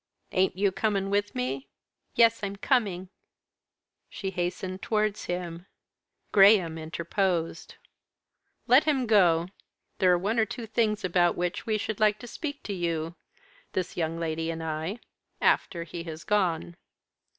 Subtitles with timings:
[0.31, 1.67] "Ain't you coming with me?"
[2.15, 3.09] "Yes, I'm coming."
[4.09, 5.67] She hastened towards him.
[6.31, 7.75] Graham interposed.
[8.65, 9.49] "Let him go.
[9.99, 13.13] There are one or two things about which we should like to speak to you,
[13.73, 14.97] this young lady and I,
[15.39, 16.77] after he has gone."